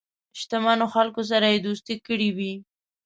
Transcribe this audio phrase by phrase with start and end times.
[0.39, 2.53] شته منو خلکو سره یې دوستی کړې وي.